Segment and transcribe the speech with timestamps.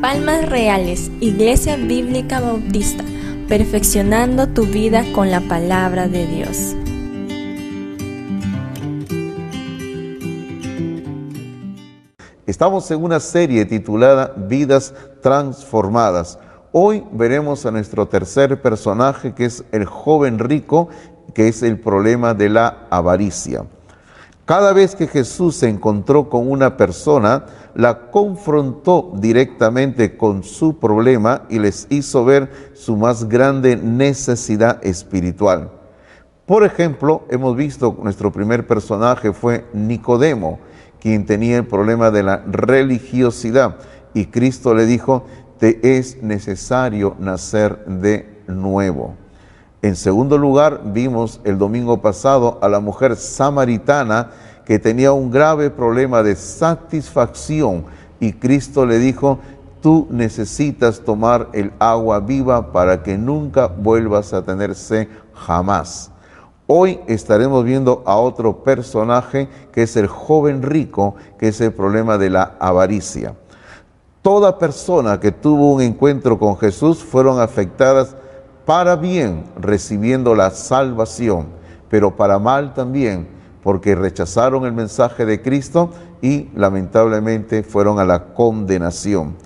[0.00, 3.04] Palmas Reales, Iglesia Bíblica Bautista,
[3.46, 6.74] perfeccionando tu vida con la palabra de Dios.
[12.44, 14.92] Estamos en una serie titulada Vidas
[15.22, 16.40] Transformadas.
[16.72, 20.88] Hoy veremos a nuestro tercer personaje, que es el joven rico,
[21.34, 23.64] que es el problema de la avaricia.
[24.44, 31.42] Cada vez que Jesús se encontró con una persona, la confrontó directamente con su problema
[31.48, 35.70] y les hizo ver su más grande necesidad espiritual.
[36.44, 40.58] Por ejemplo, hemos visto nuestro primer personaje fue Nicodemo,
[41.00, 43.76] quien tenía el problema de la religiosidad
[44.12, 45.24] y Cristo le dijo,
[45.58, 49.21] te es necesario nacer de nuevo.
[49.82, 54.30] En segundo lugar, vimos el domingo pasado a la mujer samaritana
[54.64, 57.84] que tenía un grave problema de satisfacción
[58.20, 59.40] y Cristo le dijo,
[59.80, 66.12] tú necesitas tomar el agua viva para que nunca vuelvas a tener sed jamás.
[66.68, 72.18] Hoy estaremos viendo a otro personaje que es el joven rico, que es el problema
[72.18, 73.34] de la avaricia.
[74.22, 78.14] Toda persona que tuvo un encuentro con Jesús fueron afectadas
[78.64, 81.46] para bien recibiendo la salvación,
[81.88, 83.28] pero para mal también,
[83.62, 89.36] porque rechazaron el mensaje de Cristo y lamentablemente fueron a la condenación.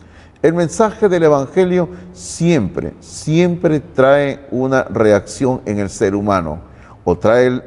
[0.43, 6.61] El mensaje del Evangelio siempre, siempre trae una reacción en el ser humano,
[7.09, 7.63] o trae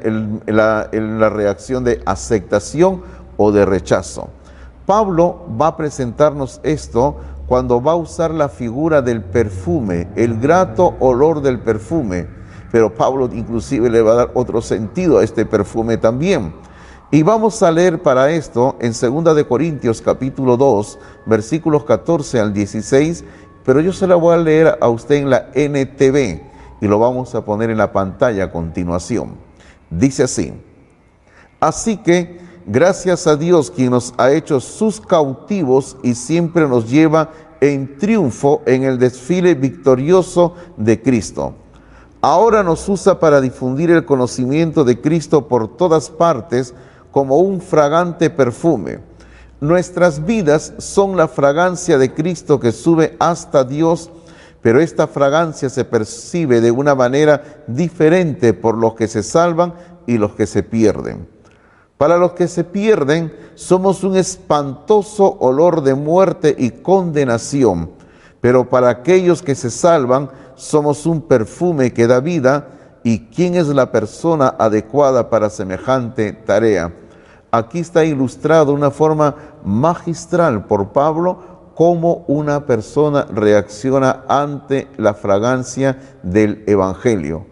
[0.46, 0.88] la,
[1.30, 3.02] reacción de aceptación
[3.38, 4.28] o de rechazo.
[4.84, 7.16] Pablo va a presentarnos esto
[7.50, 12.28] cuando va a usar la figura del perfume, el grato olor del perfume.
[12.70, 16.54] Pero Pablo inclusive le va a dar otro sentido a este perfume también.
[17.10, 22.52] Y vamos a leer para esto en 2 de Corintios capítulo 2, versículos 14 al
[22.52, 23.24] 16,
[23.64, 26.40] pero yo se la voy a leer a usted en la NTV
[26.80, 29.34] y lo vamos a poner en la pantalla a continuación.
[29.90, 30.54] Dice así:
[31.58, 37.30] Así que Gracias a Dios quien nos ha hecho sus cautivos y siempre nos lleva
[37.60, 41.54] en triunfo en el desfile victorioso de Cristo.
[42.20, 46.74] Ahora nos usa para difundir el conocimiento de Cristo por todas partes
[47.10, 49.00] como un fragante perfume.
[49.60, 54.10] Nuestras vidas son la fragancia de Cristo que sube hasta Dios,
[54.60, 59.74] pero esta fragancia se percibe de una manera diferente por los que se salvan
[60.06, 61.39] y los que se pierden.
[62.00, 67.90] Para los que se pierden, somos un espantoso olor de muerte y condenación,
[68.40, 72.68] pero para aquellos que se salvan, somos un perfume que da vida.
[73.02, 76.90] ¿Y quién es la persona adecuada para semejante tarea?
[77.50, 85.98] Aquí está ilustrado una forma magistral por Pablo cómo una persona reacciona ante la fragancia
[86.22, 87.44] del Evangelio.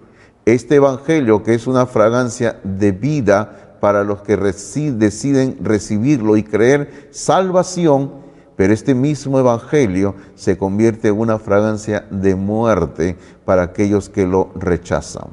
[0.47, 7.09] Este Evangelio, que es una fragancia de vida, para los que deciden recibirlo y creer
[7.11, 8.13] salvación,
[8.57, 14.51] pero este mismo evangelio se convierte en una fragancia de muerte para aquellos que lo
[14.55, 15.29] rechazan.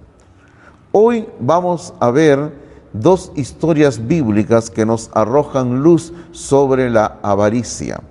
[0.91, 2.53] Hoy vamos a ver
[2.94, 8.01] dos historias bíblicas que nos arrojan luz sobre la avaricia.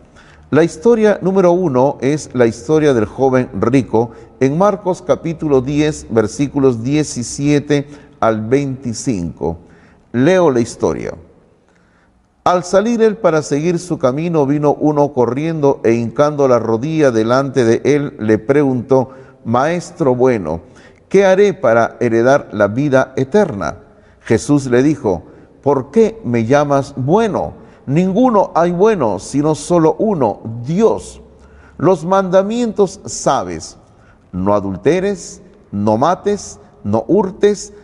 [0.50, 6.84] La historia número uno es la historia del joven rico en Marcos capítulo 10 versículos
[6.84, 7.88] 17
[8.20, 9.58] al 25.
[10.14, 11.12] Leo la historia.
[12.44, 17.64] Al salir él para seguir su camino, vino uno corriendo e hincando la rodilla delante
[17.64, 19.08] de él, le preguntó,
[19.44, 20.60] Maestro bueno,
[21.08, 23.78] ¿qué haré para heredar la vida eterna?
[24.20, 25.24] Jesús le dijo,
[25.64, 27.54] ¿por qué me llamas bueno?
[27.86, 31.20] Ninguno hay bueno, sino solo uno, Dios.
[31.76, 33.78] Los mandamientos sabes,
[34.30, 35.42] no adulteres,
[35.72, 37.72] no mates, no hurtes,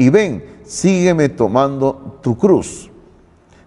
[0.00, 2.90] y ven, sígueme tomando tu cruz.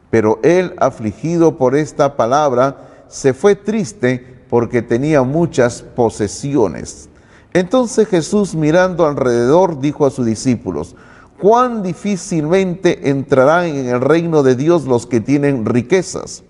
[0.09, 7.07] Pero él, afligido por esta palabra, se fue triste porque tenía muchas posesiones.
[7.53, 10.95] Entonces Jesús mirando alrededor dijo a sus discípulos,
[11.39, 16.41] cuán difícilmente entrarán en el reino de Dios los que tienen riquezas.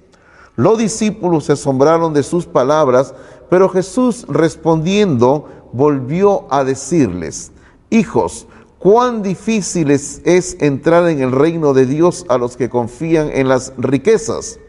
[0.56, 3.14] Los discípulos se asombraron de sus palabras,
[3.50, 7.52] pero Jesús respondiendo volvió a decirles,
[7.90, 8.48] hijos,
[8.84, 13.72] cuán difícil es, entrar en el reino de Dios a los que confían en las
[13.78, 14.60] riquezas.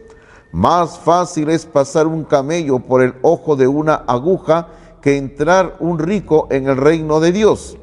[0.53, 4.69] Más fácil es pasar un camello por el ojo de una aguja
[5.03, 7.77] que entrar un rico en el reino de Dios.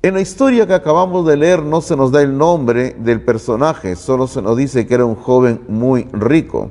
[0.00, 3.94] En la historia que acabamos de leer no se nos da el nombre del personaje,
[3.94, 6.70] solo se nos dice que era un joven muy rico.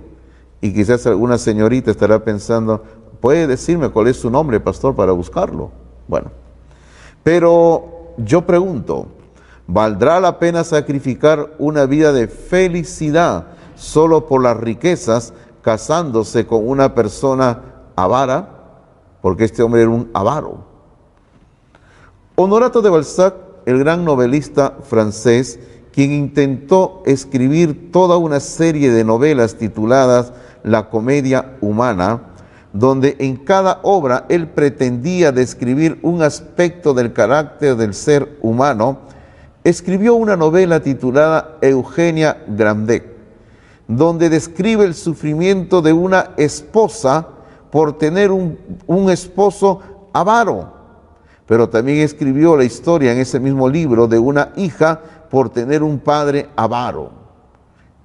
[0.59, 2.81] Y quizás alguna señorita estará pensando,
[3.21, 5.69] ¿puede decirme cuál es su nombre, pastor, para buscarlo?
[6.07, 6.31] Bueno,
[7.25, 9.07] pero yo pregunto,
[9.65, 15.33] ¿valdrá la pena sacrificar una vida de felicidad solo por las riquezas
[15.63, 17.63] casándose con una persona
[17.95, 18.47] avara?
[19.23, 20.65] Porque este hombre era un avaro.
[22.35, 23.33] Honorato de Balzac,
[23.65, 25.59] el gran novelista francés,
[25.91, 30.31] quien intentó escribir toda una serie de novelas tituladas
[30.61, 32.34] La comedia humana,
[32.75, 38.99] donde en cada obra él pretendía describir un aspecto del carácter del ser humano,
[39.63, 43.05] escribió una novela titulada Eugenia Grandet,
[43.87, 47.29] donde describe el sufrimiento de una esposa
[47.71, 49.79] por tener un, un esposo
[50.13, 50.75] avaro
[51.45, 54.99] pero también escribió la historia en ese mismo libro de una hija
[55.29, 57.24] por tener un padre avaro.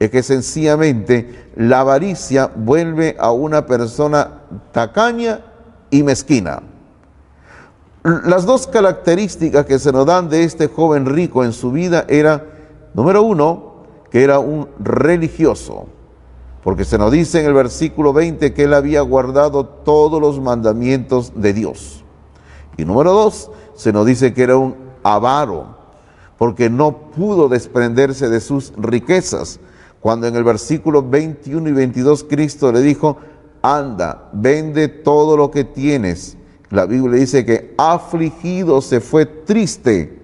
[0.01, 4.41] Es que sencillamente la avaricia vuelve a una persona
[4.73, 5.45] tacaña
[5.91, 6.63] y mezquina.
[8.03, 12.47] Las dos características que se nos dan de este joven rico en su vida era,
[12.95, 15.87] número uno, que era un religioso,
[16.65, 21.33] porque se nos dice en el versículo 20 que él había guardado todos los mandamientos
[21.37, 22.03] de Dios.
[22.79, 25.77] Y número dos, se nos dice que era un avaro,
[26.39, 29.61] porque no pudo desprenderse de sus riquezas.
[30.01, 33.19] Cuando en el versículo 21 y 22 Cristo le dijo,
[33.63, 36.37] anda, vende todo lo que tienes.
[36.71, 40.19] La Biblia dice que afligido se fue triste.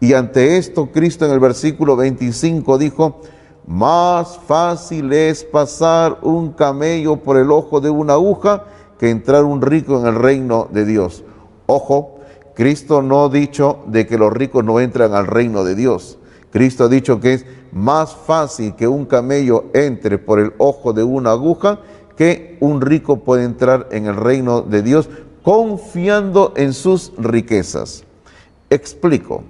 [0.00, 3.20] Y ante esto Cristo en el versículo 25 dijo,
[3.66, 8.64] más fácil es pasar un camello por el ojo de una aguja
[8.98, 11.24] que entrar un rico en el reino de Dios.
[11.66, 12.16] Ojo,
[12.54, 16.18] Cristo no ha dicho de que los ricos no entran al reino de Dios.
[16.54, 21.02] Cristo ha dicho que es más fácil que un camello entre por el ojo de
[21.02, 21.80] una aguja
[22.16, 25.08] que un rico puede entrar en el reino de Dios
[25.42, 28.04] confiando en sus riquezas.
[28.70, 29.42] Explico.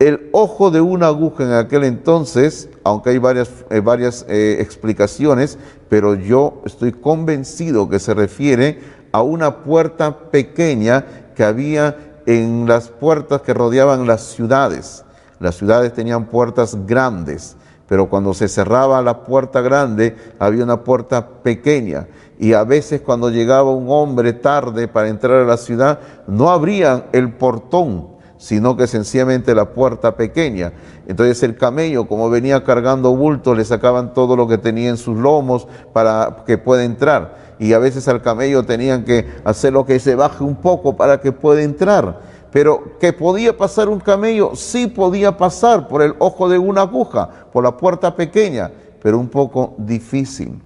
[0.00, 5.56] El ojo de una aguja en aquel entonces, aunque hay varias, eh, eh, explicaciones,
[5.88, 8.80] pero yo estoy convencido que se refiere
[9.12, 11.06] a una puerta pequeña
[11.36, 11.96] que había
[12.26, 15.04] en las puertas que rodeaban las ciudades.
[15.40, 17.56] Las ciudades tenían puertas grandes,
[17.88, 22.06] pero cuando se cerraba la puerta grande había una puerta pequeña.
[22.38, 27.06] Y a veces cuando llegaba un hombre tarde para entrar a la ciudad, no abrían
[27.12, 30.72] el portón, sino que sencillamente la puerta pequeña.
[31.08, 35.18] Entonces el camello, como venía cargando bulto, le sacaban todo lo que tenía en sus
[35.18, 40.14] lomos para que pueda entrar y a veces al camello tenían que hacerlo que se
[40.14, 42.29] baje un poco para que pueda entrar.
[42.52, 47.46] Pero que podía pasar un camello, sí podía pasar por el ojo de una aguja,
[47.52, 48.70] por la puerta pequeña,
[49.02, 50.60] pero un poco difícil.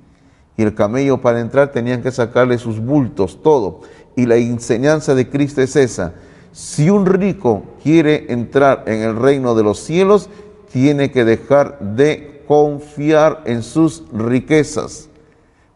[0.57, 3.81] Y el camello para entrar tenían que sacarle sus bultos, todo.
[4.17, 6.15] Y la enseñanza de Cristo es esa.
[6.53, 10.31] Si un rico quiere entrar en el reino de los cielos,
[10.71, 15.09] tiene que dejar de confiar en sus riquezas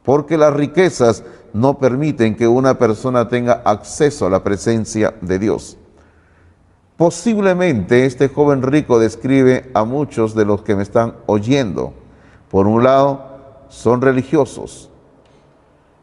[0.09, 5.77] porque las riquezas no permiten que una persona tenga acceso a la presencia de Dios.
[6.99, 11.93] Posiblemente este joven rico describe a muchos de los que me están oyendo.
[12.51, 13.25] Por un lado,
[13.69, 14.91] son religiosos.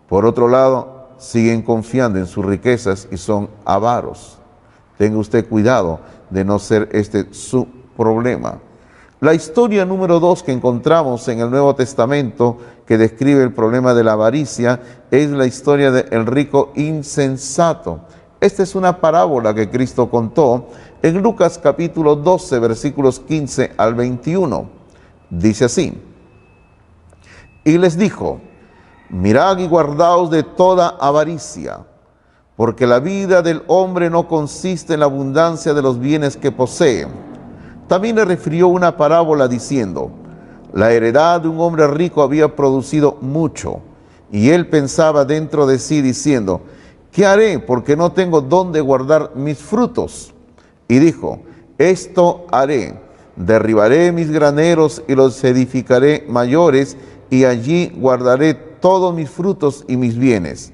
[0.07, 4.37] Por otro lado, siguen confiando en sus riquezas y son avaros.
[4.97, 5.99] Tenga usted cuidado
[6.29, 8.59] de no ser este su problema.
[9.19, 14.05] La historia número dos que encontramos en el Nuevo Testamento que describe el problema de
[14.05, 14.79] la avaricia
[15.11, 17.99] es la historia del rico insensato.
[18.45, 20.67] Esta es una parábola que Cristo contó
[21.01, 24.69] en Lucas capítulo 12 versículos 15 al 21.
[25.29, 26.01] Dice así,
[27.63, 28.39] y les dijo,
[29.09, 31.79] mirad y guardaos de toda avaricia,
[32.55, 37.07] porque la vida del hombre no consiste en la abundancia de los bienes que posee
[37.87, 40.09] también le refirió una parábola diciendo,
[40.73, 43.81] la heredad de un hombre rico había producido mucho,
[44.31, 46.61] y él pensaba dentro de sí diciendo,
[47.11, 47.59] ¿qué haré?
[47.59, 50.33] Porque no tengo dónde guardar mis frutos.
[50.87, 51.39] Y dijo,
[51.77, 52.99] esto haré,
[53.35, 56.97] derribaré mis graneros y los edificaré mayores,
[57.29, 60.71] y allí guardaré todos mis frutos y mis bienes.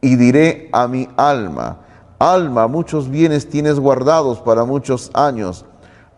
[0.00, 1.80] Y diré a mi alma,
[2.18, 5.64] alma, muchos bienes tienes guardados para muchos años,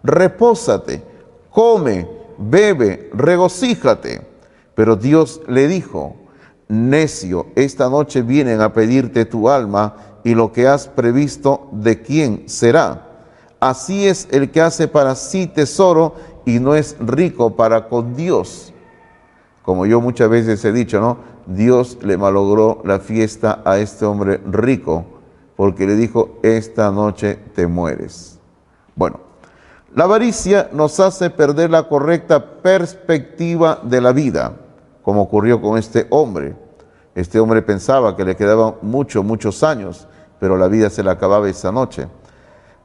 [0.02, 1.02] repósate,
[1.50, 4.26] come, bebe, regocíjate.
[4.74, 6.16] Pero Dios le dijo,
[6.68, 12.48] necio, esta noche vienen a pedirte tu alma y lo que has previsto de quién
[12.48, 13.08] será.
[13.60, 18.72] Así es el que hace para sí tesoro y no es rico para con Dios.
[19.62, 21.18] Como yo muchas veces he dicho, ¿no?
[21.46, 25.04] Dios le malogró la fiesta a este hombre rico
[25.56, 28.38] porque le dijo, esta noche te mueres.
[28.96, 29.20] Bueno,
[29.94, 34.63] la avaricia nos hace perder la correcta perspectiva de la vida
[35.04, 36.56] como ocurrió con este hombre.
[37.14, 40.08] Este hombre pensaba que le quedaban muchos, muchos años,
[40.40, 42.08] pero la vida se le acababa esa noche.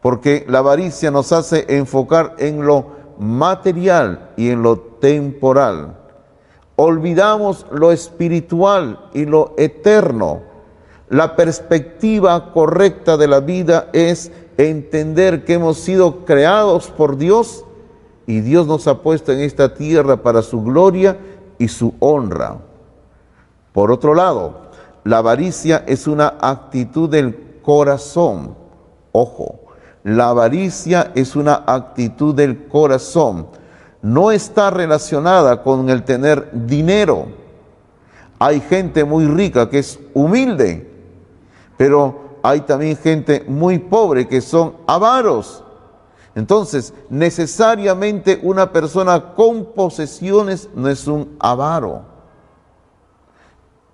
[0.02, 2.86] Porque la avaricia nos hace enfocar en lo
[3.18, 5.98] material y en lo temporal.
[6.76, 10.42] Olvidamos lo espiritual y lo eterno.
[11.08, 17.66] La perspectiva correcta de la vida es entender que hemos sido creados por Dios
[18.28, 21.18] y Dios nos ha puesto en esta tierra para su gloria
[21.60, 22.58] y su honra.
[23.72, 24.70] Por otro lado,
[25.04, 28.56] la avaricia es una actitud del corazón.
[29.12, 29.60] Ojo,
[30.04, 33.48] la avaricia es una actitud del corazón.
[34.02, 37.28] No está relacionada con el tener dinero.
[38.40, 40.90] Hay gente muy rica que es humilde,
[41.78, 45.64] pero hay también gente muy pobre que son avaros.
[46.40, 52.04] Entonces, necesariamente una persona con posesiones no es un avaro.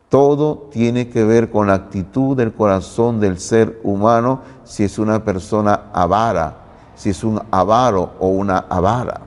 [0.09, 5.25] Todo tiene que ver con la actitud del corazón del ser humano si es una
[5.25, 6.55] persona avara,
[6.93, 9.21] si es un avaro o una avara.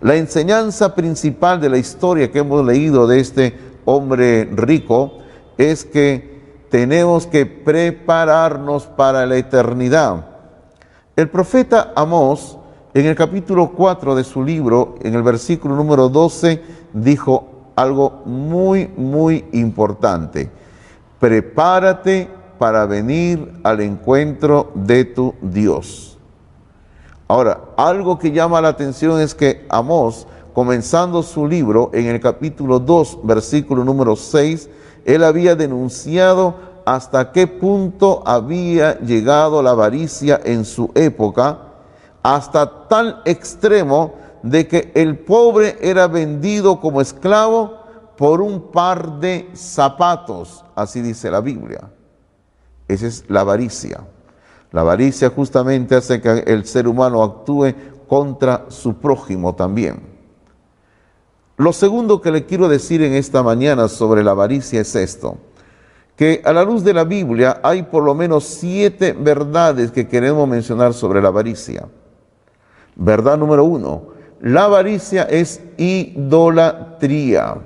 [0.00, 5.18] La enseñanza principal de la historia que hemos leído de este hombre rico
[5.58, 10.29] es que tenemos que prepararnos para la eternidad.
[11.20, 12.56] El profeta Amós,
[12.94, 16.62] en el capítulo 4 de su libro, en el versículo número 12,
[16.94, 20.50] dijo algo muy, muy importante.
[21.18, 26.18] Prepárate para venir al encuentro de tu Dios.
[27.28, 32.80] Ahora, algo que llama la atención es que Amós, comenzando su libro en el capítulo
[32.80, 34.70] 2, versículo número 6,
[35.04, 41.58] él había denunciado hasta qué punto había llegado la avaricia en su época,
[42.22, 47.78] hasta tal extremo de que el pobre era vendido como esclavo
[48.16, 51.90] por un par de zapatos, así dice la Biblia.
[52.88, 54.00] Esa es la avaricia.
[54.72, 57.74] La avaricia justamente hace que el ser humano actúe
[58.06, 60.08] contra su prójimo también.
[61.56, 65.38] Lo segundo que le quiero decir en esta mañana sobre la avaricia es esto
[66.20, 70.46] que a la luz de la Biblia hay por lo menos siete verdades que queremos
[70.46, 71.88] mencionar sobre la avaricia.
[72.94, 74.08] Verdad número uno,
[74.38, 77.56] la avaricia es idolatría.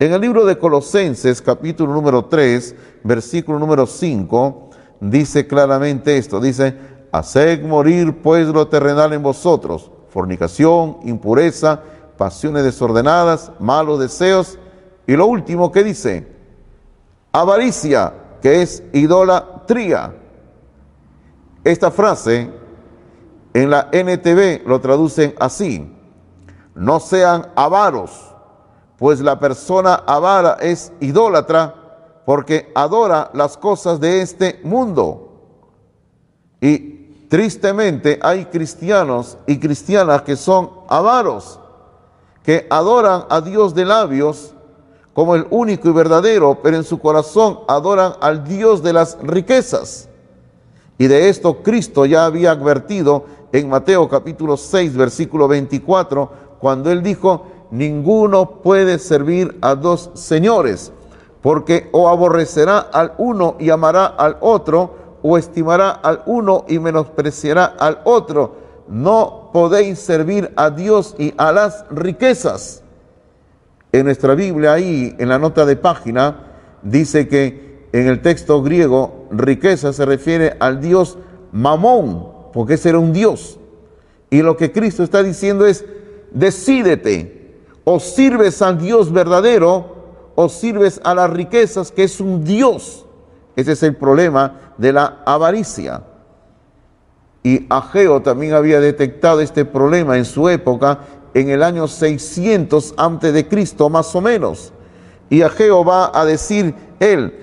[0.00, 2.74] En el libro de Colosenses, capítulo número 3,
[3.04, 6.74] versículo número 5, dice claramente esto, dice,
[7.12, 11.82] haced morir pues lo terrenal en vosotros, fornicación, impureza,
[12.18, 14.58] pasiones desordenadas, malos deseos,
[15.06, 16.39] y lo último que dice,
[17.32, 20.14] avaricia, que es idolatría.
[21.64, 22.50] Esta frase
[23.52, 25.94] en la NTV lo traducen así,
[26.74, 28.34] no sean avaros,
[28.96, 31.74] pues la persona avara es idólatra
[32.24, 35.26] porque adora las cosas de este mundo.
[36.60, 41.58] Y tristemente hay cristianos y cristianas que son avaros,
[42.42, 44.54] que adoran a Dios de labios,
[45.14, 50.08] como el único y verdadero, pero en su corazón adoran al Dios de las riquezas.
[50.98, 57.02] Y de esto Cristo ya había advertido en Mateo capítulo 6, versículo 24, cuando él
[57.02, 60.92] dijo, ninguno puede servir a dos señores,
[61.42, 67.64] porque o aborrecerá al uno y amará al otro, o estimará al uno y menospreciará
[67.64, 68.56] al otro.
[68.88, 72.79] No podéis servir a Dios y a las riquezas.
[73.92, 76.46] En nuestra Biblia, ahí en la nota de página,
[76.82, 81.18] dice que en el texto griego, riqueza se refiere al dios
[81.52, 83.58] Mamón, porque ese era un dios.
[84.30, 85.84] Y lo que Cristo está diciendo es,
[86.30, 89.96] decídete, o sirves al Dios verdadero,
[90.36, 93.04] o sirves a las riquezas, que es un Dios.
[93.56, 96.04] Ese es el problema de la avaricia.
[97.42, 101.00] Y Ageo también había detectado este problema en su época
[101.34, 104.72] en el año 600 antes de Cristo, más o menos.
[105.28, 107.38] Y Ageo va a decir él,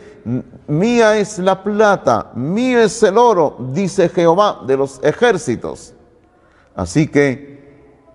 [0.68, 5.94] mía es la plata, mío es el oro, dice Jehová de los ejércitos.
[6.76, 7.58] Así que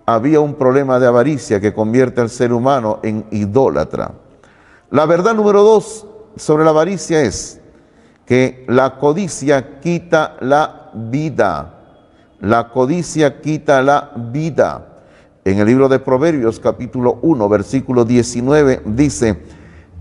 [0.06, 4.12] había un problema de avaricia que convierte al ser humano en idólatra.
[4.90, 7.60] La verdad número dos sobre la avaricia es
[8.26, 11.78] que la codicia quita la vida.
[12.40, 14.91] La codicia quita la vida.
[15.44, 19.40] En el libro de Proverbios capítulo 1 versículo 19 dice,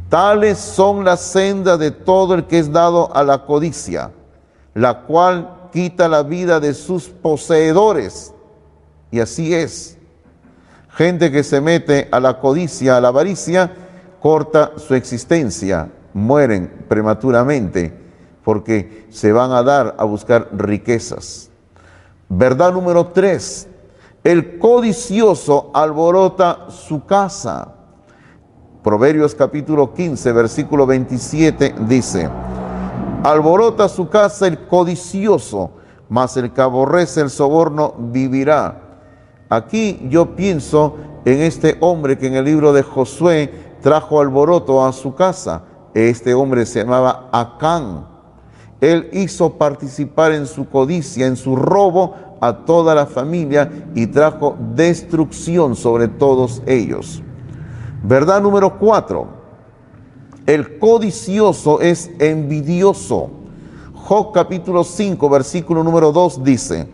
[0.07, 4.11] tales son las sendas de todo el que es dado a la codicia,
[4.75, 8.35] la cual quita la vida de sus poseedores.
[9.09, 9.97] Y así es.
[10.89, 13.73] Gente que se mete a la codicia, a la avaricia,
[14.19, 17.91] corta su existencia, mueren prematuramente
[18.43, 21.49] porque se van a dar a buscar riquezas.
[22.29, 23.67] Verdad número tres,
[24.23, 27.73] el codicioso alborota su casa.
[28.83, 32.29] Proverbios capítulo 15, versículo 27 dice,
[33.23, 35.71] alborota su casa el codicioso,
[36.09, 38.81] mas el que aborrece el soborno vivirá.
[39.49, 44.93] Aquí yo pienso en este hombre que en el libro de Josué trajo alboroto a
[44.93, 45.63] su casa.
[45.93, 48.07] Este hombre se llamaba Acán.
[48.79, 54.57] Él hizo participar en su codicia, en su robo a toda la familia y trajo
[54.75, 57.21] destrucción sobre todos ellos.
[58.03, 59.27] Verdad número cuatro.
[60.45, 63.29] El codicioso es envidioso.
[63.93, 66.89] Job capítulo 5, versículo número 2 dice,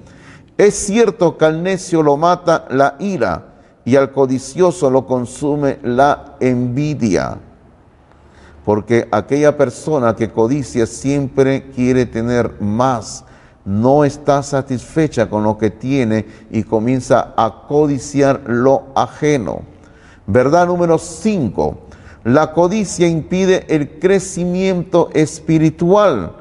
[0.58, 6.36] es cierto que al necio lo mata la ira y al codicioso lo consume la
[6.42, 7.38] envidia.
[8.66, 13.24] Porque aquella persona que codicia siempre quiere tener más,
[13.67, 19.59] no está satisfecha con lo que tiene y comienza a codiciar lo ajeno.
[20.25, 21.77] Verdad número 5.
[22.24, 26.31] La codicia impide el crecimiento espiritual.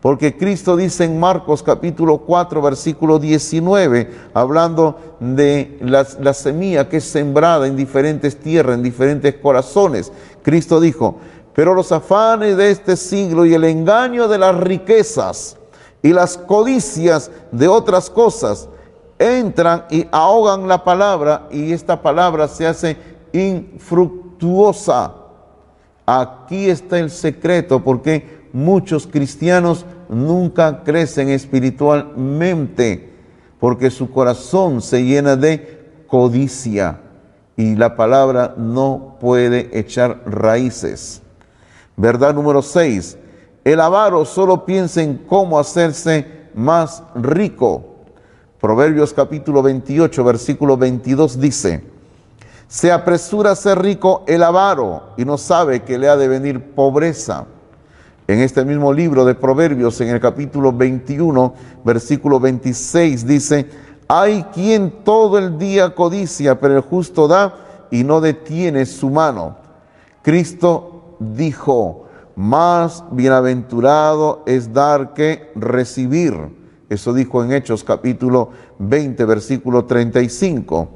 [0.00, 6.98] Porque Cristo dice en Marcos capítulo 4, versículo 19, hablando de la, la, semilla que
[6.98, 10.12] es sembrada en diferentes tierras, en diferentes corazones.
[10.42, 11.16] Cristo dijo,
[11.52, 15.56] pero los afanes de este siglo y el engaño de las riquezas
[16.04, 18.68] y las codicias de otras cosas
[19.18, 22.98] entran y ahogan la palabra y esta palabra se hace
[23.32, 25.14] infructuosa.
[26.04, 33.14] Aquí está el secreto porque muchos cristianos nunca crecen espiritualmente
[33.58, 37.00] porque su corazón se llena de codicia
[37.56, 41.22] y la palabra no puede echar raíces.
[41.96, 43.16] Verdad número 6.
[43.64, 47.82] El avaro solo piensa en cómo hacerse más rico.
[48.60, 51.82] Proverbios capítulo 28, versículo 22 dice,
[52.68, 56.74] se apresura a ser rico el avaro y no sabe que le ha de venir
[56.74, 57.46] pobreza.
[58.26, 63.68] En este mismo libro de Proverbios, en el capítulo 21, versículo 26, dice,
[64.08, 67.54] hay quien todo el día codicia, pero el justo da
[67.90, 69.56] y no detiene su mano.
[70.22, 72.04] Cristo dijo,
[72.36, 76.34] más bienaventurado es dar que recibir.
[76.88, 80.88] Eso dijo en Hechos capítulo 20, versículo 35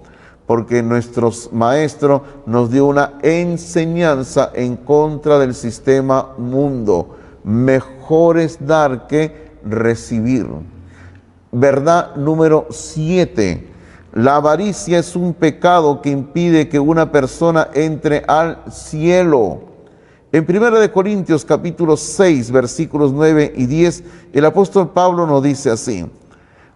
[0.48, 7.18] porque nuestro maestro nos dio una enseñanza en contra del sistema mundo.
[7.44, 10.46] Mejor es dar que recibir.
[11.52, 13.68] Verdad número siete.
[14.14, 19.67] La avaricia es un pecado que impide que una persona entre al cielo.
[20.30, 26.04] En 1 Corintios capítulo 6 versículos 9 y 10, el apóstol Pablo nos dice así,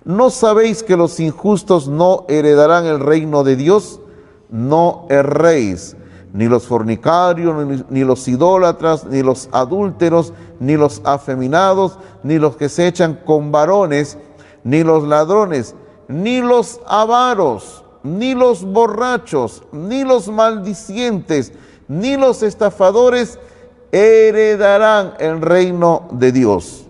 [0.07, 4.01] ¿No sabéis que los injustos no heredarán el reino de Dios?
[4.49, 5.97] No erréis,
[6.33, 12.71] ni los fornicarios, ni, los idólatras, ni los adúlteros, ni los afeminados, ni los que
[12.71, 14.17] se echan con varones,
[14.65, 15.75] ni los ladrones,
[16.09, 21.53] ni los avaros, ni los borrachos, ni los maldicientes,
[21.89, 23.39] ni los estafadores
[23.91, 26.87] heredarán el reino de Dios.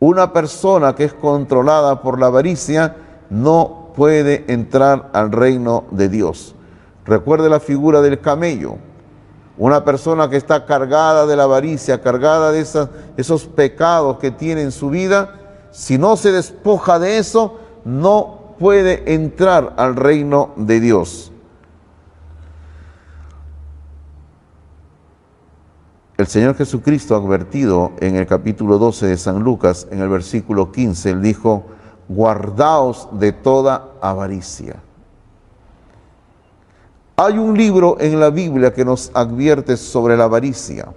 [0.00, 2.96] Una persona que es controlada por la avaricia
[3.30, 6.54] no puede entrar al reino de Dios.
[7.04, 8.76] Recuerde la figura del camello.
[9.56, 12.60] Una persona que está cargada de la avaricia, cargada de
[13.16, 15.34] esos pecados que tiene en su vida,
[15.72, 21.32] si no se despoja de eso, no puede entrar al reino de Dios.
[26.18, 31.10] El Señor Jesucristo advertido en el capítulo 12 de San Lucas, en el versículo 15,
[31.10, 31.62] Él dijo,
[32.08, 34.82] guardaos de toda avaricia.
[37.14, 40.92] Hay un libro en la Biblia que nos advierte sobre la avaricia.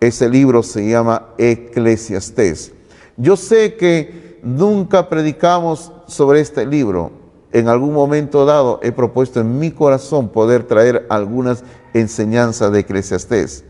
[0.00, 2.72] Ese libro se llama Eclesiastés.
[3.18, 7.10] Yo sé que nunca predicamos sobre este libro.
[7.52, 13.65] En algún momento dado he propuesto en mi corazón poder traer algunas enseñanzas de Eclesiastés.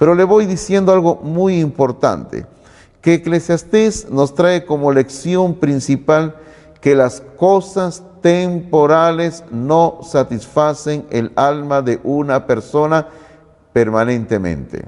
[0.00, 2.46] Pero le voy diciendo algo muy importante,
[3.02, 6.36] que Eclesiastés nos trae como lección principal
[6.80, 13.08] que las cosas temporales no satisfacen el alma de una persona
[13.74, 14.86] permanentemente.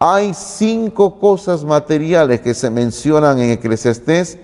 [0.00, 4.40] Hay cinco cosas materiales que se mencionan en Eclesiastés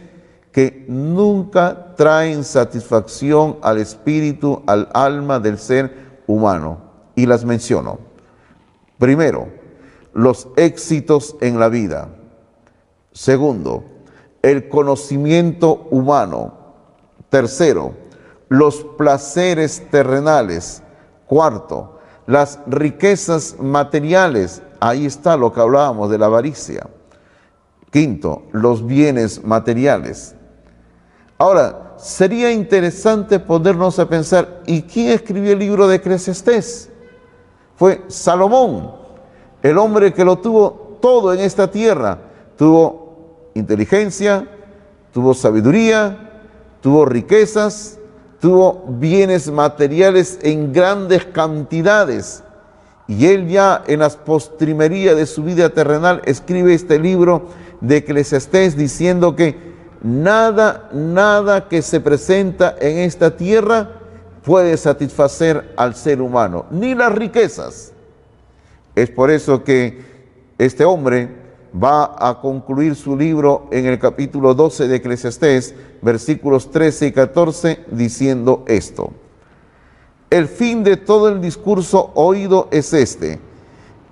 [0.53, 6.79] que nunca traen satisfacción al espíritu, al alma del ser humano.
[7.17, 7.99] Y las menciono.
[8.97, 9.62] Primero,
[10.15, 12.09] los éxitos en la vida.
[13.13, 13.85] Segundo,
[14.43, 16.55] el conocimiento humano.
[17.29, 17.95] Tercero,
[18.49, 20.83] los placeres terrenales.
[21.27, 24.63] Cuarto, las riquezas materiales.
[24.81, 26.87] Ahí está lo que hablábamos de la avaricia.
[27.91, 30.35] Quinto, los bienes materiales.
[31.39, 36.91] Ahora, sería interesante ponernos a pensar, ¿y quién escribió el libro de Eclesiastés?
[37.77, 39.02] Fue Salomón,
[39.63, 42.19] el hombre que lo tuvo todo en esta tierra.
[42.57, 44.49] Tuvo inteligencia,
[45.13, 46.31] tuvo sabiduría,
[46.81, 47.99] tuvo riquezas,
[48.41, 52.43] tuvo bienes materiales en grandes cantidades.
[53.07, 57.49] Y él ya en las postrimerías de su vida terrenal escribe este libro
[57.81, 59.73] de Eclesiastés diciendo que
[60.03, 63.91] nada, nada que se presenta en esta tierra
[64.45, 67.92] puede satisfacer al ser humano, ni las riquezas.
[68.95, 69.99] Es por eso que
[70.59, 71.29] este hombre
[71.83, 77.85] va a concluir su libro en el capítulo 12 de Eclesiastés, versículos 13 y 14,
[77.91, 79.13] diciendo esto.
[80.29, 83.41] El fin de todo el discurso oído es este.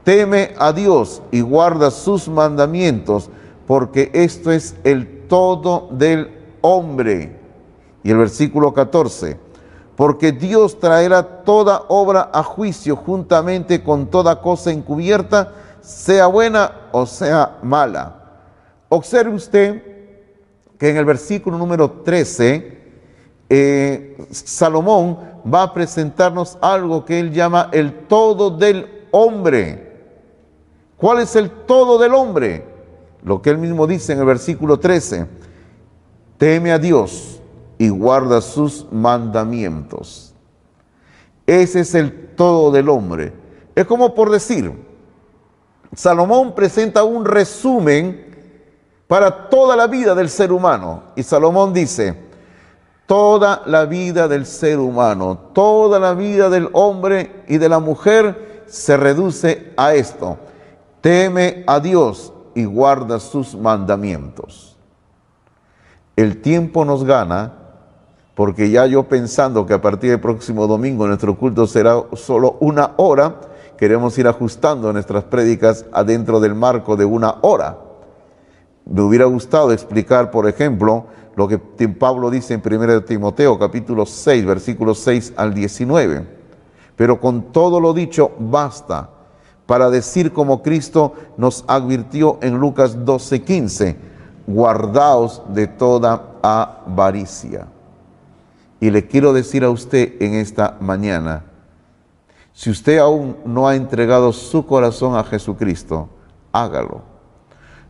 [0.05, 3.31] Teme a Dios y guarda sus mandamientos,
[3.67, 6.31] porque esto es el todo del
[6.63, 7.37] hombre.
[8.03, 9.37] Y el versículo 14,
[10.01, 17.05] porque Dios traerá toda obra a juicio juntamente con toda cosa encubierta, sea buena o
[17.05, 18.17] sea mala.
[18.89, 19.83] Observe usted
[20.79, 22.79] que en el versículo número 13,
[23.51, 29.99] eh, Salomón va a presentarnos algo que él llama el todo del hombre.
[30.97, 32.65] ¿Cuál es el todo del hombre?
[33.23, 35.27] Lo que él mismo dice en el versículo 13,
[36.39, 37.40] teme a Dios
[37.81, 40.35] y guarda sus mandamientos.
[41.47, 43.33] Ese es el todo del hombre.
[43.75, 44.71] Es como por decir,
[45.97, 48.67] Salomón presenta un resumen
[49.09, 51.05] para toda la vida del ser humano.
[51.17, 52.15] Y Salomón dice,
[53.07, 58.63] toda la vida del ser humano, toda la vida del hombre y de la mujer
[58.67, 60.37] se reduce a esto.
[61.01, 64.77] Teme a Dios y guarda sus mandamientos.
[66.15, 67.60] El tiempo nos gana
[68.41, 72.93] porque ya yo pensando que a partir del próximo domingo nuestro culto será solo una
[72.97, 73.39] hora,
[73.77, 77.77] queremos ir ajustando nuestras prédicas adentro del marco de una hora.
[78.87, 81.05] Me hubiera gustado explicar, por ejemplo,
[81.37, 86.27] lo que Pablo dice en 1 Timoteo capítulo 6, versículos 6 al 19.
[86.97, 89.11] Pero con todo lo dicho, basta
[89.67, 93.97] para decir como Cristo nos advirtió en Lucas 12, 15,
[94.47, 97.67] guardaos de toda avaricia.
[98.81, 101.45] Y le quiero decir a usted en esta mañana,
[102.53, 106.09] si usted aún no ha entregado su corazón a Jesucristo,
[106.53, 107.03] hágalo.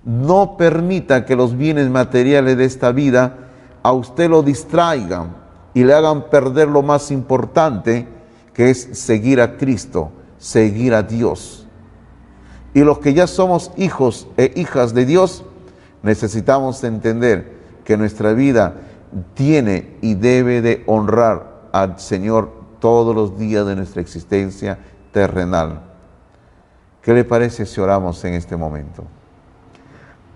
[0.05, 3.37] No permita que los bienes materiales de esta vida
[3.83, 5.37] a usted lo distraigan
[5.75, 8.09] y le hagan perder lo más importante,
[8.53, 11.67] que es seguir a Cristo, seguir a Dios.
[12.75, 15.45] Y los que ya somos hijos e hijas de Dios,
[16.03, 18.75] necesitamos entender que nuestra vida
[19.35, 24.79] tiene y debe de honrar al Señor todos los días de nuestra existencia
[25.13, 25.83] terrenal.
[27.03, 29.05] ¿Qué le parece si oramos en este momento?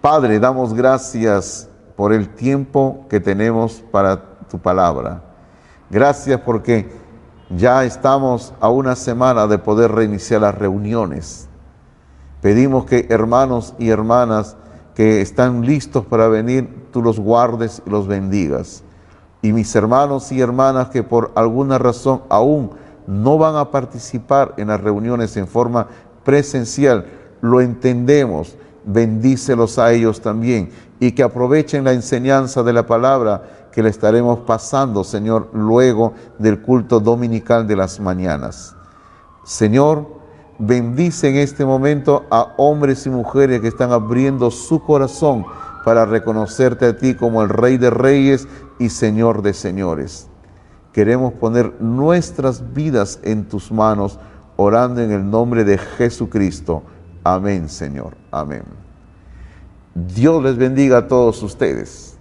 [0.00, 5.22] Padre, damos gracias por el tiempo que tenemos para tu palabra.
[5.90, 6.90] Gracias porque
[7.50, 11.48] ya estamos a una semana de poder reiniciar las reuniones.
[12.40, 14.56] Pedimos que hermanos y hermanas
[14.94, 18.84] que están listos para venir, tú los guardes y los bendigas
[19.44, 22.70] y mis hermanos y hermanas que por alguna razón aún
[23.06, 25.86] no van a participar en las reuniones en forma
[26.24, 27.04] presencial,
[27.42, 33.82] lo entendemos, bendícelos a ellos también y que aprovechen la enseñanza de la palabra que
[33.82, 38.74] le estaremos pasando, Señor, luego del culto dominical de las mañanas.
[39.44, 40.06] Señor,
[40.58, 45.44] bendice en este momento a hombres y mujeres que están abriendo su corazón
[45.84, 50.28] para reconocerte a ti como el Rey de Reyes y Señor de Señores.
[50.92, 54.18] Queremos poner nuestras vidas en tus manos,
[54.56, 56.82] orando en el nombre de Jesucristo.
[57.24, 58.16] Amén, Señor.
[58.30, 58.62] Amén.
[59.94, 62.13] Dios les bendiga a todos ustedes.